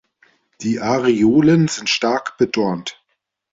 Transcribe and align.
Die 0.61 0.79
Areolen 0.79 1.67
sind 1.67 1.87
stark 1.87 2.35
bedornt. 2.39 2.99